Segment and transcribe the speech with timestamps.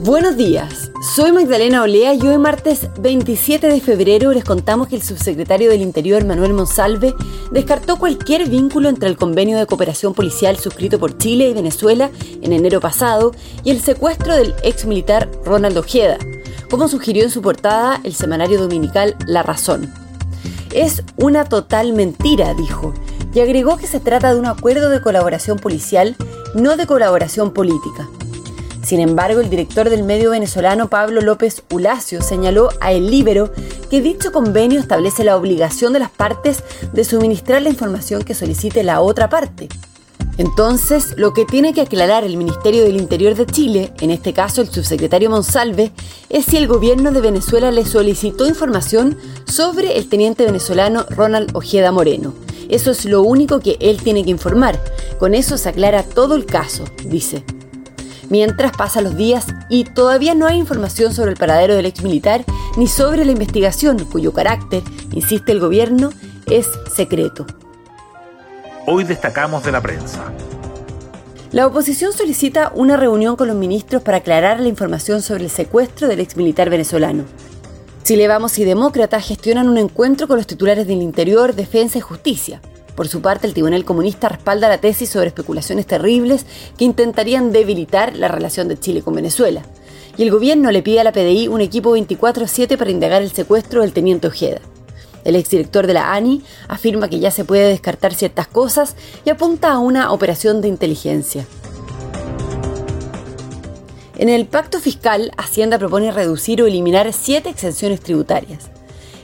[0.00, 5.02] Buenos días, soy Magdalena Olea y hoy martes 27 de febrero les contamos que el
[5.02, 7.16] subsecretario del Interior Manuel Monsalve
[7.50, 12.52] descartó cualquier vínculo entre el convenio de cooperación policial suscrito por Chile y Venezuela en
[12.52, 13.32] enero pasado
[13.64, 16.18] y el secuestro del ex militar Ronald Ojeda,
[16.70, 19.92] como sugirió en su portada el semanario dominical La Razón.
[20.72, 22.94] Es una total mentira, dijo,
[23.34, 26.14] y agregó que se trata de un acuerdo de colaboración policial,
[26.54, 28.08] no de colaboración política.
[28.82, 33.52] Sin embargo, el director del medio venezolano Pablo López Ulacio señaló a El Libero
[33.90, 38.82] que dicho convenio establece la obligación de las partes de suministrar la información que solicite
[38.82, 39.68] la otra parte.
[40.38, 44.60] Entonces, lo que tiene que aclarar el Ministerio del Interior de Chile, en este caso
[44.60, 45.90] el subsecretario Monsalve,
[46.30, 51.90] es si el gobierno de Venezuela le solicitó información sobre el teniente venezolano Ronald Ojeda
[51.90, 52.34] Moreno.
[52.68, 54.80] Eso es lo único que él tiene que informar.
[55.18, 57.44] Con eso se aclara todo el caso, dice.
[58.30, 62.44] Mientras pasan los días y todavía no hay información sobre el paradero del ex militar
[62.76, 66.10] ni sobre la investigación, cuyo carácter, insiste el gobierno,
[66.46, 67.46] es secreto.
[68.86, 70.32] Hoy destacamos de la prensa.
[71.52, 76.06] La oposición solicita una reunión con los ministros para aclarar la información sobre el secuestro
[76.06, 77.24] del ex militar venezolano.
[78.02, 82.60] Chile Vamos y Demócratas gestionan un encuentro con los titulares del Interior, Defensa y Justicia.
[82.98, 86.46] Por su parte, el Tribunal Comunista respalda la tesis sobre especulaciones terribles
[86.76, 89.62] que intentarían debilitar la relación de Chile con Venezuela.
[90.16, 93.82] Y el gobierno le pide a la PDI un equipo 24-7 para indagar el secuestro
[93.82, 94.58] del teniente Ojeda.
[95.22, 99.70] El exdirector de la ANI afirma que ya se puede descartar ciertas cosas y apunta
[99.70, 101.46] a una operación de inteligencia.
[104.16, 108.70] En el pacto fiscal, Hacienda propone reducir o eliminar siete exenciones tributarias.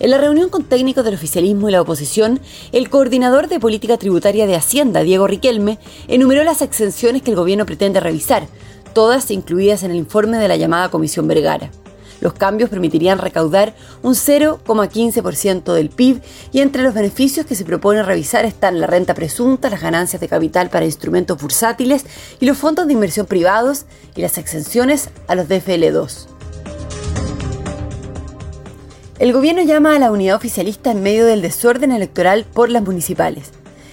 [0.00, 2.40] En la reunión con técnicos del oficialismo y la oposición,
[2.72, 5.78] el coordinador de política tributaria de Hacienda, Diego Riquelme,
[6.08, 8.48] enumeró las exenciones que el gobierno pretende revisar,
[8.94, 11.70] todas incluidas en el informe de la llamada Comisión Vergara.
[12.22, 18.02] Los cambios permitirían recaudar un 0,15% del PIB y entre los beneficios que se propone
[18.02, 22.06] revisar están la renta presunta, las ganancias de capital para instrumentos bursátiles
[22.40, 23.84] y los fondos de inversión privados
[24.16, 26.39] y las exenciones a los DFL2.
[29.20, 33.50] El gobierno llama a la unidad oficialista en medio del desorden electoral por las municipales.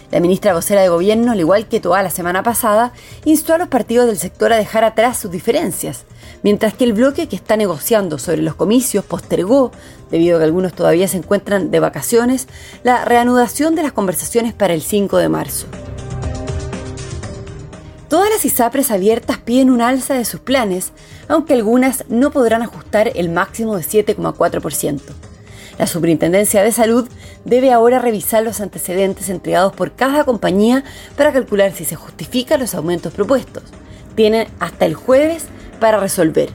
[0.10, 2.94] La ministra vocera de gobierno, al igual que toda la semana pasada,
[3.26, 6.06] instó a los partidos del sector a dejar atrás sus diferencias,
[6.44, 9.74] mientras que el bloque que está negociando sobre los comicios postergó,
[10.10, 12.48] debido a que algunos todavía se encuentran de vacaciones,
[12.84, 15.68] la reanudación de las conversaciones para el 5 de marzo.
[18.08, 20.94] Todas las ISAPRES abiertas piden un alza de sus planes,
[21.28, 25.02] aunque algunas no podrán ajustar el máximo de 7,4%.
[25.78, 27.08] La Superintendencia de Salud
[27.46, 30.84] debe ahora revisar los antecedentes entregados por cada compañía
[31.16, 33.64] para calcular si se justifican los aumentos propuestos.
[34.16, 35.46] Tienen hasta el jueves
[35.80, 36.50] para resolver.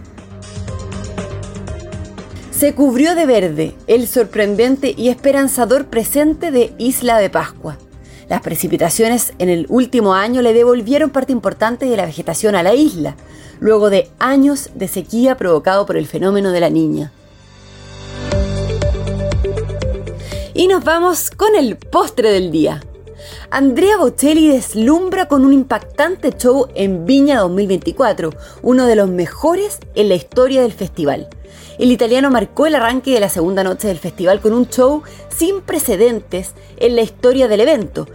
[2.50, 7.78] Se cubrió de verde el sorprendente y esperanzador presente de Isla de Pascua.
[8.28, 12.74] Las precipitaciones en el último año le devolvieron parte importante de la vegetación a la
[12.74, 13.16] isla,
[13.60, 17.12] luego de años de sequía provocado por el fenómeno de la niña.
[20.54, 22.82] Y nos vamos con el postre del día.
[23.50, 28.30] Andrea Bocelli deslumbra con un impactante show en Viña 2024,
[28.62, 31.28] uno de los mejores en la historia del festival.
[31.78, 35.60] El italiano marcó el arranque de la segunda noche del festival con un show sin
[35.60, 38.06] precedentes en la historia del evento,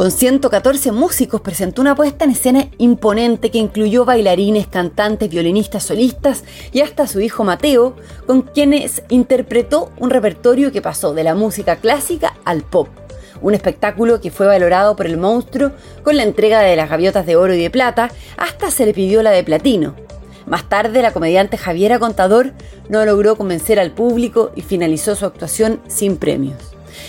[0.00, 6.42] con 114 músicos presentó una puesta en escena imponente que incluyó bailarines, cantantes, violinistas, solistas
[6.72, 7.96] y hasta su hijo Mateo,
[8.26, 12.88] con quienes interpretó un repertorio que pasó de la música clásica al pop.
[13.42, 17.36] Un espectáculo que fue valorado por el monstruo con la entrega de las gaviotas de
[17.36, 19.94] oro y de plata, hasta se le pidió la de platino.
[20.46, 22.52] Más tarde, la comediante Javiera Contador
[22.88, 26.58] no logró convencer al público y finalizó su actuación sin premios.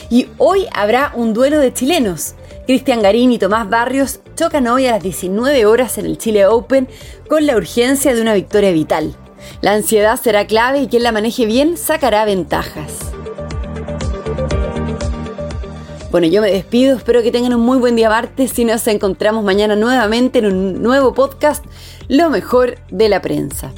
[0.10, 2.36] Y hoy habrá un duelo de chilenos.
[2.68, 6.88] Cristian Garín y Tomás Barrios chocan hoy a las 19 horas en el Chile Open
[7.28, 9.16] con la urgencia de una victoria vital.
[9.62, 13.11] La ansiedad será clave y quien la maneje bien sacará ventajas.
[16.12, 19.46] Bueno, yo me despido, espero que tengan un muy buen día martes y nos encontramos
[19.46, 21.64] mañana nuevamente en un nuevo podcast,
[22.10, 23.72] Lo mejor de la prensa.